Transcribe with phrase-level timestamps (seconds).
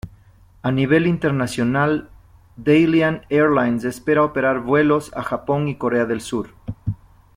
[0.63, 2.09] A nivel internacional,
[2.55, 6.55] Dalian Airlines espera operar vuelos a Japón y Corea del Sur.